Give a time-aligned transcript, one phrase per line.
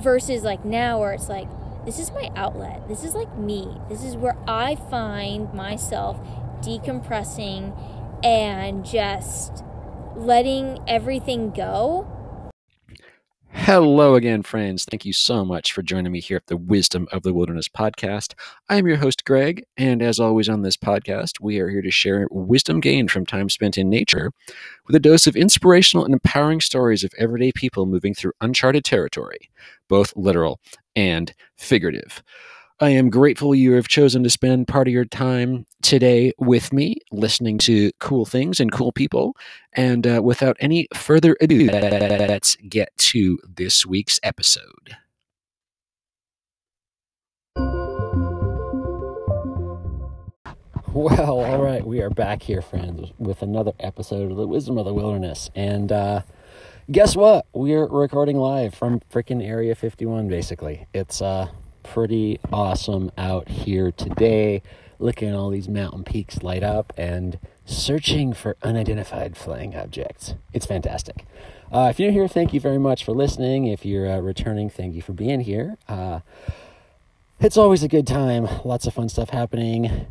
[0.00, 1.48] versus like now where it's like
[1.84, 2.86] this is my outlet.
[2.88, 3.78] This is like me.
[3.88, 6.18] This is where I find myself
[6.60, 7.72] decompressing
[8.22, 9.64] and just
[10.16, 12.06] letting everything go
[13.60, 14.84] Hello again, friends.
[14.84, 18.32] Thank you so much for joining me here at the Wisdom of the Wilderness podcast.
[18.70, 21.90] I am your host, Greg, and as always on this podcast, we are here to
[21.90, 24.30] share wisdom gained from time spent in nature
[24.86, 29.50] with a dose of inspirational and empowering stories of everyday people moving through uncharted territory,
[29.86, 30.60] both literal
[30.96, 32.22] and figurative.
[32.80, 36.98] I am grateful you have chosen to spend part of your time today with me,
[37.10, 39.34] listening to cool things and cool people.
[39.72, 44.96] And uh, without any further ado, let's get to this week's episode.
[50.94, 54.84] Well, all right, we are back here, friends, with another episode of the Wisdom of
[54.84, 55.50] the Wilderness.
[55.56, 56.22] And uh,
[56.92, 57.44] guess what?
[57.52, 60.86] We're recording live from freaking Area 51, basically.
[60.94, 61.48] It's uh,
[61.82, 64.62] pretty awesome out here today,
[64.98, 70.34] looking at all these mountain peaks light up and searching for unidentified flying objects.
[70.52, 71.24] It's fantastic.
[71.70, 73.66] Uh, if you're here, thank you very much for listening.
[73.66, 75.76] If you're uh, returning, thank you for being here.
[75.86, 76.20] Uh,
[77.40, 78.48] it's always a good time.
[78.64, 80.06] Lots of fun stuff happening.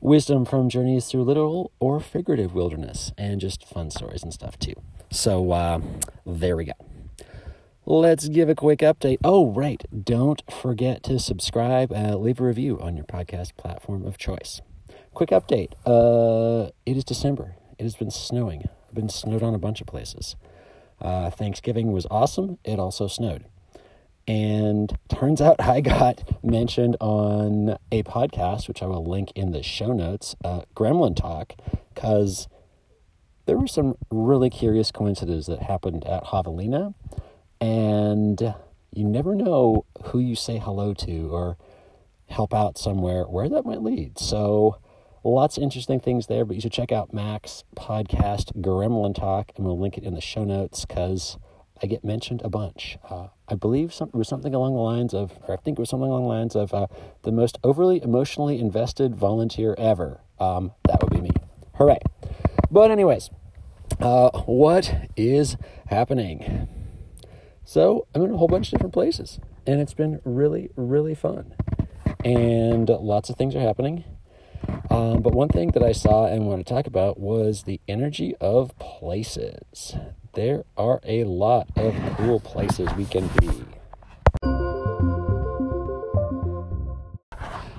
[0.00, 4.74] Wisdom from journeys through literal or figurative wilderness, and just fun stories and stuff too.
[5.10, 5.80] So, uh,
[6.26, 6.91] there we go.
[7.84, 9.18] Let's give a quick update.
[9.24, 9.84] Oh, right.
[10.04, 14.60] Don't forget to subscribe, uh, leave a review on your podcast platform of choice.
[15.14, 15.72] Quick update.
[15.84, 17.56] Uh, it is December.
[17.80, 18.68] It has been snowing.
[18.86, 20.36] I've been snowed on a bunch of places.
[21.00, 22.58] Uh, Thanksgiving was awesome.
[22.62, 23.46] It also snowed.
[24.28, 29.64] And turns out I got mentioned on a podcast, which I will link in the
[29.64, 31.54] show notes, uh, Gremlin Talk,
[31.92, 32.46] because
[33.46, 36.94] there were some really curious coincidences that happened at Javelina
[37.62, 38.54] and
[38.92, 41.56] you never know who you say hello to or
[42.28, 44.18] help out somewhere where that might lead.
[44.18, 44.78] So,
[45.22, 49.64] lots of interesting things there, but you should check out Mac's podcast, Gremlin Talk, and
[49.64, 51.38] we'll link it in the show notes because
[51.80, 52.98] I get mentioned a bunch.
[53.08, 55.82] Uh, I believe some, it was something along the lines of, or I think it
[55.82, 56.88] was something along the lines of, uh,
[57.22, 60.20] the most overly emotionally invested volunteer ever.
[60.40, 61.30] Um, that would be me.
[61.74, 62.00] Hooray.
[62.72, 63.30] But, anyways,
[64.00, 66.68] uh, what is happening?
[67.72, 71.54] So I'm in a whole bunch of different places, and it's been really, really fun.
[72.22, 74.04] And lots of things are happening.
[74.90, 78.34] Um, but one thing that I saw and want to talk about was the energy
[78.42, 79.96] of places.
[80.34, 83.64] There are a lot of cool places we can be.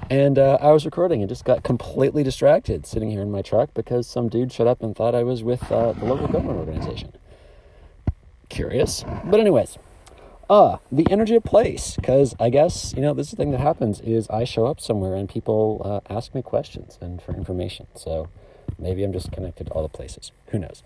[0.10, 3.76] And uh, I was recording and just got completely distracted sitting here in my truck
[3.76, 7.14] because some dude shut up and thought I was with uh, the local government organization
[8.54, 9.04] curious.
[9.26, 9.78] But anyways,
[10.50, 13.60] uh, the energy of place, because I guess, you know, this is the thing that
[13.60, 17.88] happens is I show up somewhere and people uh, ask me questions and for information.
[17.96, 18.30] So
[18.78, 20.32] maybe I'm just connected to all the places.
[20.48, 20.84] Who knows?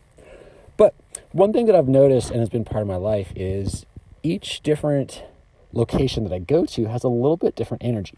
[0.78, 0.96] But
[1.32, 3.86] one thing that I've noticed and has been part of my life is
[4.24, 5.24] each different
[5.74, 8.18] location that I go to has a little bit different energy.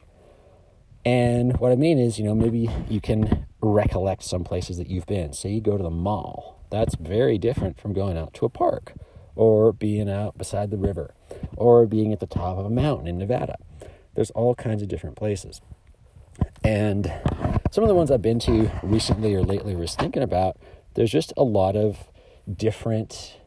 [1.06, 5.08] And what I mean is, you know, maybe you can recollect some places that you've
[5.08, 5.34] been.
[5.34, 6.60] Say you go to the mall.
[6.70, 8.94] That's very different from going out to a park
[9.40, 11.14] or being out beside the river,
[11.56, 13.58] or being at the top of a mountain in Nevada.
[14.14, 15.62] There's all kinds of different places.
[16.62, 17.10] And
[17.72, 20.58] some of the ones I've been to recently or lately was thinking about,
[20.96, 22.12] there's just a lot of
[22.54, 23.40] different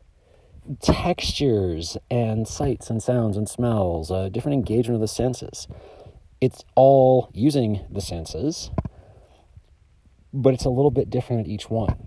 [0.81, 5.69] textures and sights and sounds and smells, uh, different engagement of the senses.
[6.41, 8.71] It's all using the senses,
[10.33, 12.07] but it's a little bit different at each one.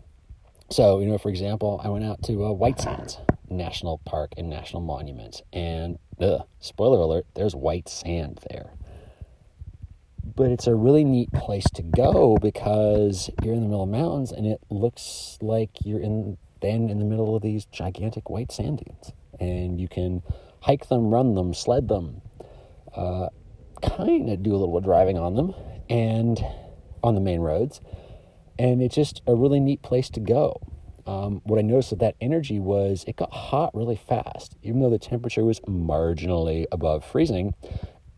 [0.71, 3.19] So, you know, for example, I went out to uh, White Sands
[3.57, 5.41] National Park and National Monument.
[5.53, 8.73] And, ugh, spoiler alert, there's white sand there.
[10.23, 14.31] But it's a really neat place to go because you're in the middle of mountains
[14.31, 18.83] and it looks like you're in then in the middle of these gigantic white sand
[18.85, 19.13] dunes.
[19.39, 20.23] And you can
[20.61, 22.21] hike them, run them, sled them,
[22.95, 23.29] uh,
[23.81, 25.53] kind of do a little driving on them
[25.89, 26.43] and
[27.03, 27.81] on the main roads.
[28.57, 30.59] And it's just a really neat place to go
[31.05, 34.55] um, what I noticed of that energy was it got hot really fast.
[34.63, 37.53] Even though the temperature was marginally above freezing,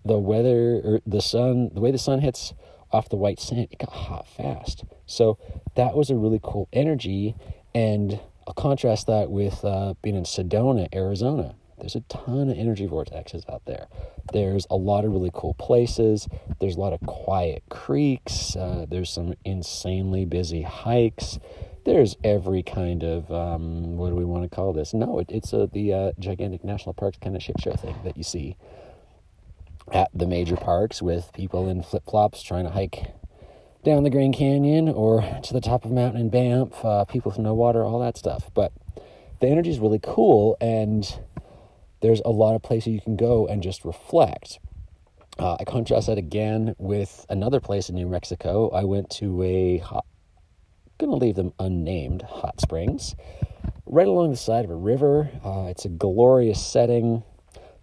[0.05, 2.53] the weather or the sun, the way the sun hits
[2.91, 4.85] off the white sand, it got hot fast.
[5.05, 5.37] So
[5.75, 7.35] that was a really cool energy.
[7.75, 11.55] And I'll contrast that with uh, being in Sedona, Arizona.
[11.77, 13.87] There's a ton of energy vortexes out there.
[14.33, 16.27] There's a lot of really cool places.
[16.59, 18.55] There's a lot of quiet creeks.
[18.55, 21.37] Uh, there's some insanely busy hikes
[21.87, 24.93] there's every kind of um, what do we want to call this?
[24.93, 28.17] No, it, it's a, the uh, gigantic national parks kind of shit show thing that
[28.17, 28.57] you see
[29.93, 33.15] at the major parks with people in flip flops trying to hike
[33.85, 37.39] down the Grand Canyon or to the top of mountain in Banff, uh, people with
[37.39, 38.51] no water, all that stuff.
[38.53, 38.73] But
[39.39, 41.19] the energy is really cool, and
[42.01, 44.59] there's a lot of places you can go and just reflect.
[45.39, 48.69] Uh, I contrast that again with another place in New Mexico.
[48.71, 49.83] I went to a
[50.97, 53.15] hot, gonna leave them unnamed hot springs,
[53.85, 55.29] right along the side of a river.
[55.43, 57.23] Uh, it's a glorious setting.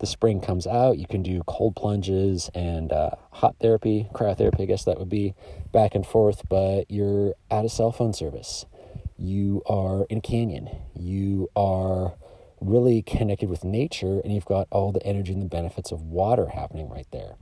[0.00, 0.98] The spring comes out.
[0.98, 4.62] You can do cold plunges and uh, hot therapy, cryotherapy.
[4.62, 5.34] I guess that would be
[5.72, 8.66] back and forth, but you're out of cell phone service.
[9.16, 10.68] You are in a canyon.
[10.94, 12.14] You are
[12.60, 16.48] really connected with nature, and you've got all the energy and the benefits of water
[16.48, 17.36] happening right there.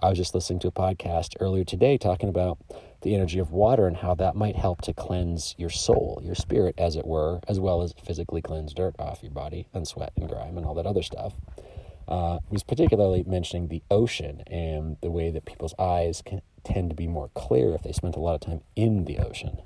[0.00, 2.58] I was just listening to a podcast earlier today talking about
[3.02, 6.74] the energy of water and how that might help to cleanse your soul, your spirit,
[6.78, 10.28] as it were, as well as physically cleanse dirt off your body and sweat and
[10.28, 11.34] grime and all that other stuff.
[12.08, 16.96] Uh, was particularly mentioning the ocean and the way that people's eyes can tend to
[16.96, 19.58] be more clear if they spent a lot of time in the ocean.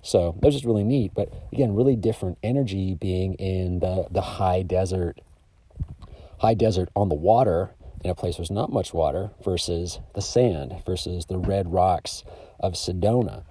[0.00, 1.12] So that was just really neat.
[1.14, 5.20] But again, really different energy being in the, the high desert,
[6.38, 10.22] high desert on the water in a place where there's not much water versus the
[10.22, 12.24] sand versus the red rocks
[12.62, 13.44] of Sedona.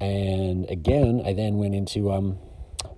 [0.00, 2.38] And again, I then went into um,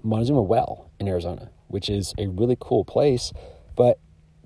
[0.03, 3.32] Montezuma Well in Arizona, which is a really cool place.
[3.76, 3.99] But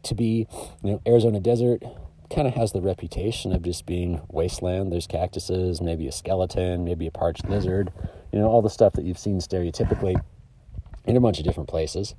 [0.05, 0.47] to be,
[0.83, 1.83] you know, Arizona desert
[2.31, 4.93] kind of has the reputation of just being wasteland.
[4.93, 7.93] There's cactuses, maybe a skeleton, maybe a parched lizard,
[8.33, 10.21] you know, all the stuff that you've seen stereotypically
[11.05, 12.15] in a bunch of different places.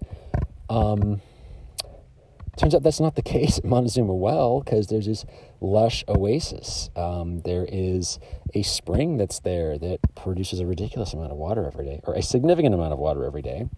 [0.69, 1.21] Um,
[2.57, 5.25] turns out that's not the case at Montezuma Well because there's this
[5.59, 6.89] lush oasis.
[6.95, 8.19] Um, there is
[8.53, 12.21] a spring that's there that produces a ridiculous amount of water every day, or a
[12.21, 13.69] significant amount of water every day.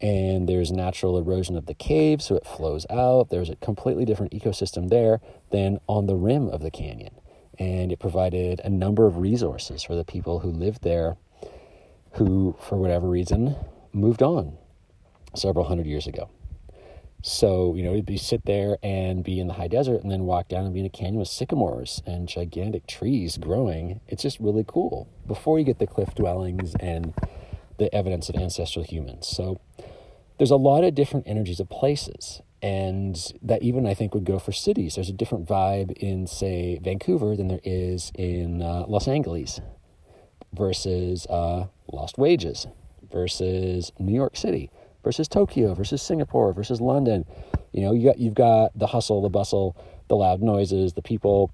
[0.00, 3.30] And there's natural erosion of the cave, so it flows out.
[3.30, 5.20] There's a completely different ecosystem there
[5.52, 7.14] than on the rim of the canyon.
[7.56, 11.16] And it provided a number of resources for the people who lived there
[12.14, 13.56] who, for whatever reason,
[13.92, 14.56] moved on
[15.34, 16.28] several hundred years ago.
[17.22, 20.24] So, you know, you'd be sit there and be in the high desert and then
[20.24, 24.00] walk down and be in a canyon with sycamores and gigantic trees growing.
[24.08, 27.14] It's just really cool before you get the cliff dwellings and
[27.78, 29.28] the evidence of ancestral humans.
[29.28, 29.60] So,
[30.38, 32.42] there's a lot of different energies of places.
[32.60, 34.96] And that even I think would go for cities.
[34.96, 39.60] There's a different vibe in, say, Vancouver than there is in uh, Los Angeles
[40.52, 42.66] versus uh, Lost Wages
[43.10, 44.70] versus New York City
[45.02, 47.24] versus Tokyo versus Singapore versus London.
[47.72, 49.76] You know, you got you've got the hustle, the bustle,
[50.08, 51.52] the loud noises, the people,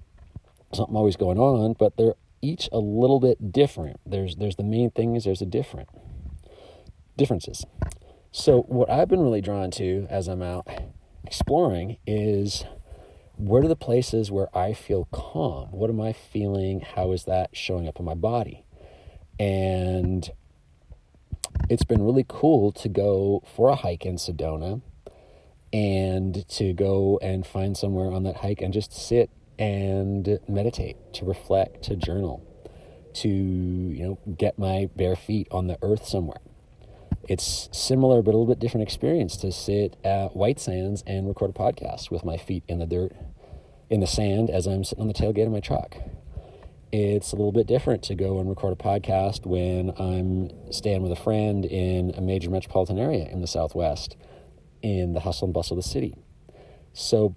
[0.73, 3.99] something always going on, but they're each a little bit different.
[4.05, 5.89] There's there's the main thing is there's a different
[7.17, 7.65] differences.
[8.31, 10.67] So what I've been really drawn to as I'm out
[11.25, 12.65] exploring is
[13.35, 15.69] where are the places where I feel calm?
[15.71, 16.81] What am I feeling?
[16.81, 18.65] How is that showing up in my body?
[19.39, 20.29] And
[21.67, 24.81] it's been really cool to go for a hike in Sedona
[25.71, 31.25] and to go and find somewhere on that hike and just sit and meditate, to
[31.25, 32.45] reflect, to journal,
[33.13, 36.39] to you know get my bare feet on the earth somewhere.
[37.27, 41.51] It's similar but a little bit different experience to sit at White Sands and record
[41.51, 43.13] a podcast with my feet in the dirt,
[43.89, 45.97] in the sand as I'm sitting on the tailgate of my truck
[46.91, 51.11] it's a little bit different to go and record a podcast when I'm staying with
[51.11, 54.15] a friend in a major metropolitan area in the Southwest
[54.81, 56.15] in the hustle and bustle of the city.
[56.93, 57.35] So,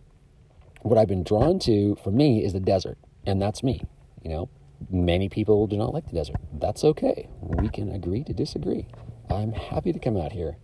[0.83, 3.83] what I've been drawn to for me is the desert, and that's me.
[4.23, 4.49] You know,
[4.91, 6.37] many people do not like the desert.
[6.53, 7.29] That's okay.
[7.41, 8.87] We can agree to disagree.
[9.31, 10.57] I'm happy to come out here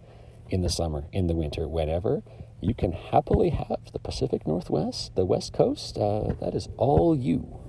[0.50, 2.23] in the summer, in the winter, whenever.
[2.61, 5.97] You can happily have the Pacific Northwest, the West Coast.
[5.97, 7.67] Uh, that is all you.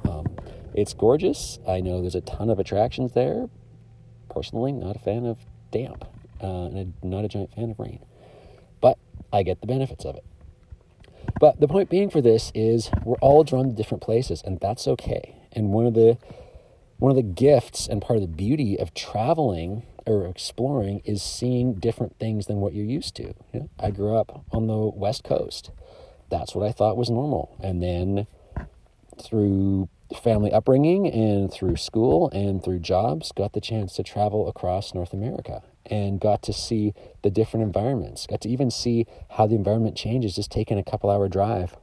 [0.80, 1.60] It's gorgeous.
[1.68, 3.50] I know there's a ton of attractions there.
[4.30, 5.38] Personally, not a fan of
[5.72, 6.06] damp,
[6.42, 8.00] uh, and not a giant fan of rain.
[8.80, 8.98] But
[9.34, 10.24] I get the benefits of it.
[11.40, 14.88] But the point being for this is we're all drawn to different places, and that's
[14.88, 15.36] okay.
[15.52, 16.18] And one of the
[16.98, 21.74] one of the gifts and part of the beauty of traveling or exploring is seeing
[21.74, 23.34] different things than what you're used to.
[23.54, 25.72] You know, I grew up on the West Coast.
[26.30, 27.56] That's what I thought was normal.
[27.62, 28.28] And then
[29.22, 34.94] through family upbringing and through school and through jobs, got the chance to travel across
[34.94, 39.56] North America and got to see the different environments, got to even see how the
[39.56, 41.78] environment changes just taking a couple hour drive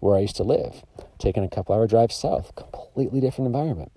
[0.00, 0.82] where I used to live,
[1.18, 3.92] taking a couple hour drive south, completely different environment.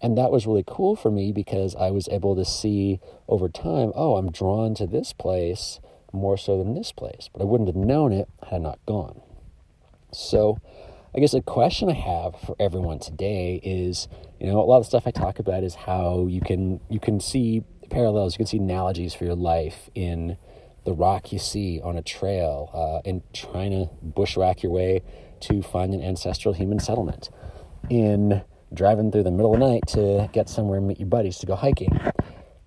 [0.00, 3.92] And that was really cool for me because I was able to see over time,
[3.94, 5.80] oh, I'm drawn to this place
[6.12, 7.28] more so than this place.
[7.32, 9.20] But I wouldn't have known it had I not gone.
[10.12, 10.58] So
[11.16, 14.06] I guess a question I have for everyone today is,
[14.38, 17.00] you know, a lot of the stuff I talk about is how you can you
[17.00, 20.36] can see parallels, you can see analogies for your life in
[20.84, 25.02] the rock you see on a trail, uh, in trying to bushwhack your way
[25.40, 27.30] to find an ancestral human settlement,
[27.88, 28.42] in
[28.74, 31.46] driving through the middle of the night to get somewhere and meet your buddies to
[31.46, 31.98] go hiking.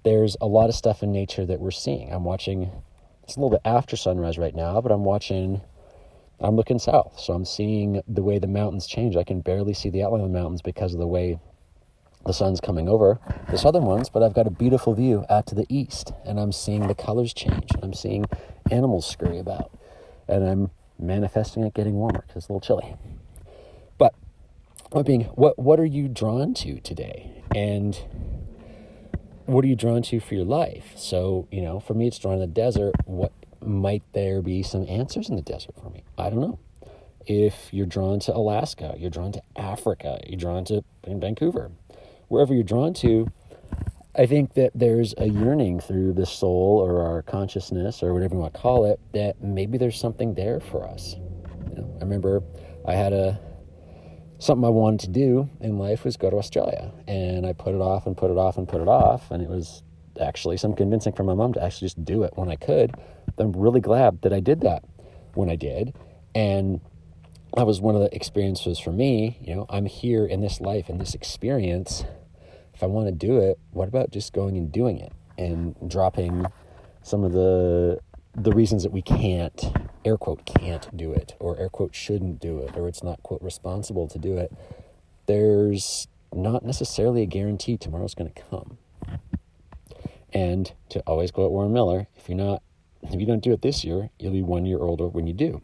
[0.03, 2.12] There's a lot of stuff in nature that we're seeing.
[2.12, 2.72] I'm watching,
[3.24, 5.62] it's a little bit after sunrise right now, but I'm watching,
[6.41, 7.19] I'm looking south.
[7.19, 9.15] So I'm seeing the way the mountains change.
[9.15, 11.39] I can barely see the outline of the mountains because of the way
[12.25, 13.19] the sun's coming over
[13.50, 16.51] the southern ones, but I've got a beautiful view out to the east, and I'm
[16.51, 17.72] seeing the colors change.
[17.81, 18.25] I'm seeing
[18.69, 19.72] animals scurry about,
[20.27, 22.96] and I'm manifesting it getting warmer because it's a little chilly.
[23.98, 24.13] But
[24.91, 27.98] what being, what what are you drawn to today, and
[29.46, 30.91] what are you drawn to for your life?
[30.96, 32.96] So you know, for me, it's drawn to the desert.
[33.05, 33.31] What
[33.62, 36.04] might there be some answers in the desert for me?
[36.18, 36.60] I don't know.
[37.25, 41.72] If you're drawn to Alaska, you're drawn to Africa, you're drawn to Vancouver,
[42.28, 43.32] wherever you're drawn to,
[44.16, 48.42] I think that there's a yearning through the soul or our consciousness or whatever you
[48.42, 51.16] want to call it that maybe there's something there for us.
[51.70, 52.42] You know, I remember
[52.86, 53.39] I had a
[54.39, 57.82] something I wanted to do in life was go to Australia, and I put it
[57.82, 59.84] off and put it off and put it off, and it was
[60.20, 62.96] actually some convincing from my mom to actually just do it when I could.
[63.39, 64.84] I'm really glad that I did that
[65.34, 65.93] when I did,
[66.36, 66.81] and
[67.55, 69.38] that was one of the experiences for me.
[69.41, 72.03] You know, I'm here in this life in this experience
[72.79, 76.46] if I want to do it, what about just going and doing it and dropping
[77.03, 78.00] some of the
[78.34, 82.60] the reasons that we can't air quote can't do it or air quote shouldn't do
[82.60, 84.53] it or it's not quote responsible to do it
[85.25, 88.77] there's not necessarily a guarantee tomorrow's going to come
[90.31, 92.62] and to always quote warren miller if you're not
[93.03, 95.62] if you don't do it this year you'll be one year older when you do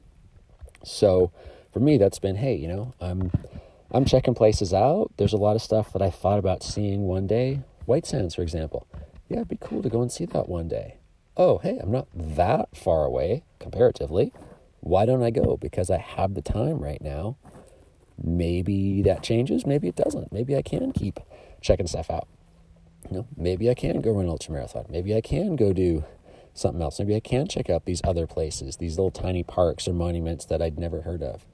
[0.84, 1.32] so
[1.74, 3.32] for me that's been hey you know i'm
[3.96, 5.12] I'm checking places out.
[5.16, 7.62] There's a lot of stuff that I thought about seeing one day.
[7.86, 8.88] White Sands, for example.
[9.30, 10.98] Yeah, it'd be cool to go and see that one day.
[11.38, 14.34] Oh, hey, I'm not that far away comparatively.
[14.82, 15.56] Why don't I go?
[15.56, 17.38] Because I have the time right now.
[18.22, 19.66] Maybe that changes.
[19.66, 20.32] Maybe it doesn't.
[20.34, 21.20] Maybe I can keep
[21.62, 22.28] checking stuff out.
[23.10, 24.86] You know, maybe I can go run an ultra marathon.
[24.90, 26.04] Maybe I can go do
[26.56, 26.98] something else.
[26.98, 30.62] Maybe I can check out these other places, these little tiny parks or monuments that
[30.62, 31.46] I'd never heard of.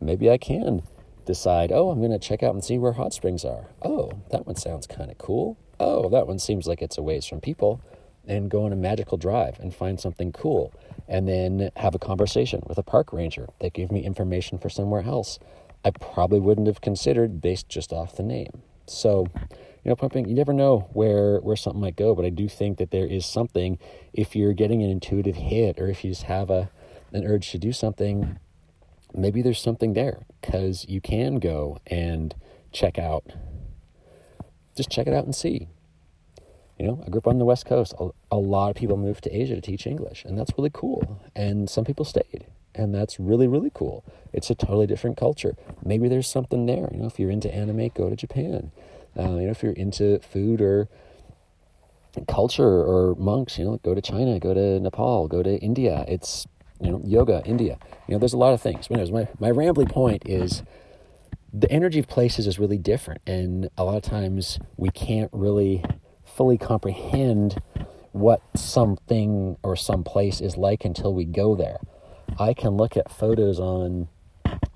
[0.00, 0.82] Maybe I can
[1.26, 3.66] decide, oh, I'm going to check out and see where hot springs are.
[3.82, 5.58] Oh, that one sounds kind of cool.
[5.80, 7.80] Oh, that one seems like it's a ways from people.
[8.24, 10.72] And go on a magical drive and find something cool.
[11.08, 15.02] And then have a conversation with a park ranger that gave me information for somewhere
[15.02, 15.40] else
[15.84, 18.62] I probably wouldn't have considered based just off the name.
[18.86, 19.26] So,
[19.84, 22.78] you know, pumping, you never know where, where something might go, but I do think
[22.78, 23.78] that there is something
[24.12, 26.70] if you're getting an intuitive hit or if you just have a,
[27.12, 28.38] an urge to do something,
[29.12, 32.34] maybe there's something there because you can go and
[32.70, 33.24] check out,
[34.76, 35.68] just check it out and see.
[36.78, 37.94] You know, I grew up on the West Coast.
[38.00, 41.20] A, a lot of people moved to Asia to teach English, and that's really cool.
[41.36, 44.04] And some people stayed, and that's really, really cool.
[44.32, 45.54] It's a totally different culture.
[45.84, 46.88] Maybe there's something there.
[46.92, 48.72] You know, if you're into anime, go to Japan.
[49.18, 50.88] Uh, you know, if you're into food or
[52.28, 56.04] culture or monks, you know, go to China, go to Nepal, go to India.
[56.08, 56.46] It's
[56.80, 57.78] you know, yoga, India.
[58.08, 58.88] You know, there's a lot of things.
[58.90, 60.62] Anyways, my, my rambling point is
[61.52, 63.20] the energy of places is really different.
[63.26, 65.84] And a lot of times we can't really
[66.24, 67.58] fully comprehend
[68.10, 71.78] what something or some place is like until we go there.
[72.38, 74.08] I can look at photos on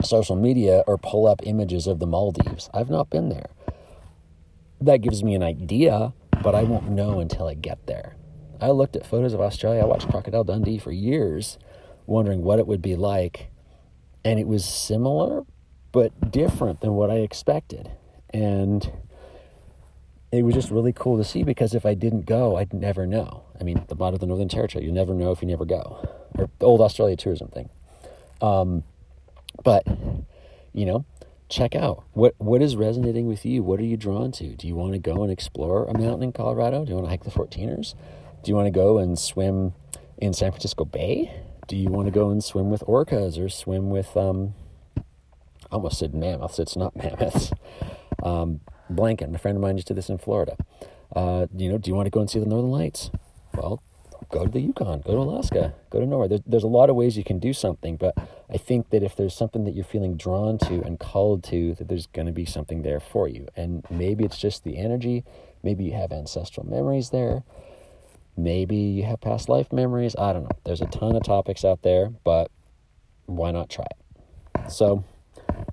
[0.02, 2.70] social media or pull up images of the Maldives.
[2.72, 3.48] I've not been there.
[4.80, 8.16] That gives me an idea, but I won't know until I get there.
[8.60, 9.82] I looked at photos of Australia.
[9.82, 11.58] I watched Crocodile Dundee for years
[12.06, 13.50] wondering what it would be like.
[14.24, 15.44] And it was similar,
[15.92, 17.90] but different than what I expected.
[18.30, 18.90] And
[20.32, 23.44] it was just really cool to see because if I didn't go, I'd never know.
[23.60, 26.06] I mean, the lot of the Northern Territory, you never know if you never go,
[26.36, 27.70] or the old Australia tourism thing.
[28.40, 28.82] Um,
[29.62, 29.86] but
[30.72, 31.04] you know,
[31.48, 33.62] check out what what is resonating with you.
[33.62, 34.56] What are you drawn to?
[34.56, 36.84] Do you want to go and explore a mountain in Colorado?
[36.84, 37.94] Do you want to hike the 14ers?
[38.42, 39.74] Do you want to go and swim
[40.18, 41.32] in San Francisco Bay?
[41.66, 44.54] do you want to go and swim with orcas or swim with um
[44.96, 47.52] I almost said mammoths it's not mammoths
[48.22, 50.56] um blanket a friend of mine just did this in florida
[51.14, 53.10] uh, you know do you want to go and see the northern lights
[53.54, 53.82] well
[54.30, 56.28] go to the Yukon, go to Alaska, go to Norway.
[56.28, 58.14] There's, there's a lot of ways you can do something, but
[58.52, 61.88] I think that if there's something that you're feeling drawn to and called to, that
[61.88, 63.48] there's going to be something there for you.
[63.56, 65.24] And maybe it's just the energy.
[65.62, 67.42] Maybe you have ancestral memories there.
[68.36, 70.14] Maybe you have past life memories.
[70.18, 70.58] I don't know.
[70.64, 72.50] There's a ton of topics out there, but
[73.24, 74.70] why not try it?
[74.70, 75.04] So,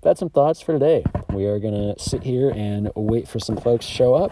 [0.02, 1.04] that's some thoughts for today.
[1.30, 4.32] We are going to sit here and wait for some folks to show up,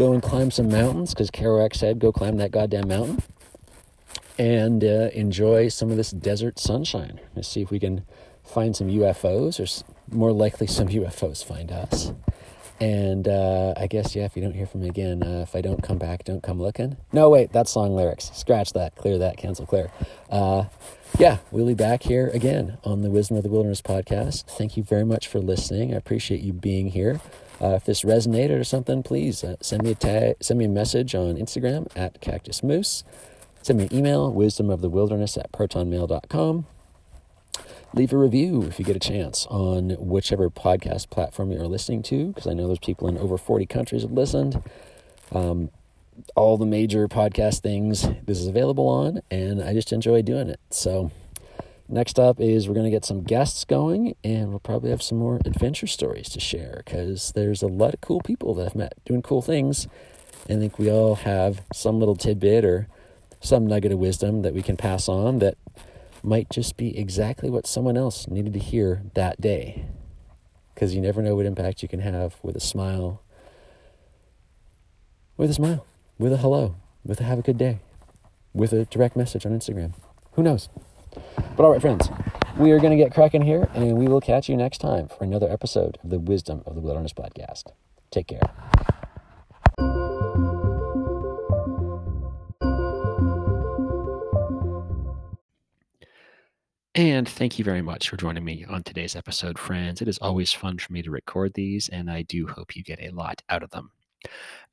[0.00, 3.22] go and climb some mountains because Kerouac said, go climb that goddamn mountain,
[4.38, 7.20] and uh, enjoy some of this desert sunshine.
[7.36, 8.06] Let's see if we can
[8.42, 12.14] find some UFOs, or more likely, some UFOs find us.
[12.80, 15.60] And uh, I guess, yeah, if you don't hear from me again, uh, if I
[15.60, 16.96] don't come back, don't come looking.
[17.12, 18.30] No, wait, that's song lyrics.
[18.32, 19.92] Scratch that, clear that, cancel, clear.
[20.30, 20.64] Uh,
[21.18, 24.44] yeah, we'll be back here again on the Wisdom of the Wilderness podcast.
[24.44, 25.92] Thank you very much for listening.
[25.92, 27.20] I appreciate you being here.
[27.60, 30.68] Uh, if this resonated or something, please uh, send me a tag, send me a
[30.68, 33.04] message on Instagram at Cactus Moose.
[33.62, 36.66] Send me an email, wisdomofthewilderness at protonmail.com
[37.94, 42.28] leave a review if you get a chance on whichever podcast platform you're listening to,
[42.28, 44.62] because I know there's people in over 40 countries have listened.
[45.32, 45.70] Um,
[46.36, 50.60] all the major podcast things this is available on, and I just enjoy doing it.
[50.70, 51.10] So,
[51.90, 55.18] next up is we're going to get some guests going, and we'll probably have some
[55.18, 58.94] more adventure stories to share because there's a lot of cool people that I've met
[59.04, 59.88] doing cool things.
[60.44, 62.88] I think we all have some little tidbit or
[63.40, 65.56] some nugget of wisdom that we can pass on that
[66.22, 69.86] might just be exactly what someone else needed to hear that day.
[70.74, 73.22] Because you never know what impact you can have with a smile,
[75.36, 75.86] with a smile,
[76.18, 77.80] with a hello, with a have a good day,
[78.52, 79.92] with a direct message on Instagram.
[80.32, 80.68] Who knows?
[81.60, 82.08] But all right, friends,
[82.56, 85.24] we are going to get cracking here, and we will catch you next time for
[85.24, 87.64] another episode of the Wisdom of the Wilderness podcast.
[88.10, 88.40] Take care.
[96.94, 100.00] And thank you very much for joining me on today's episode, friends.
[100.00, 103.02] It is always fun for me to record these, and I do hope you get
[103.02, 103.90] a lot out of them.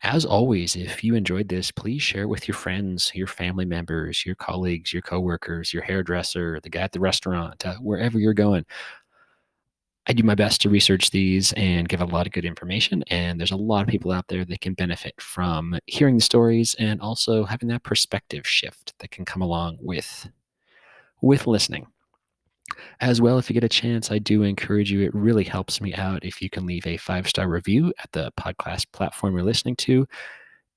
[0.04, 4.36] As always, if you enjoyed this, please share with your friends, your family members, your
[4.36, 8.66] colleagues, your coworkers, your hairdresser, the guy at the restaurant, uh, wherever you're going.
[10.10, 13.04] I do my best to research these and give a lot of good information.
[13.08, 16.76] And there's a lot of people out there that can benefit from hearing the stories
[16.80, 20.30] and also having that perspective shift that can come along with
[21.22, 21.88] with listening.
[23.00, 25.02] As well, if you get a chance, I do encourage you.
[25.02, 28.32] It really helps me out if you can leave a five star review at the
[28.40, 30.08] podcast platform you're listening to,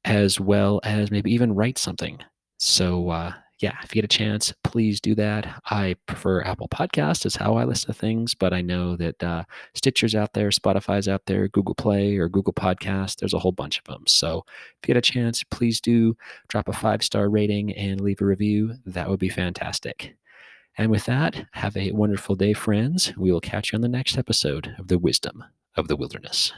[0.04, 2.18] as well as maybe even write something.
[2.58, 5.62] So, uh, yeah, if you get a chance, please do that.
[5.66, 9.44] I prefer Apple Podcast is how I listen to things, but I know that uh,
[9.74, 13.16] Stitcher's out there, Spotify's out there, Google Play or Google Podcast.
[13.16, 14.04] There's a whole bunch of them.
[14.06, 16.16] So if you get a chance, please do
[16.48, 18.74] drop a five star rating and leave a review.
[18.86, 20.16] That would be fantastic.
[20.80, 23.14] And with that, have a wonderful day, friends.
[23.14, 25.44] We will catch you on the next episode of the Wisdom
[25.76, 26.54] of the Wilderness.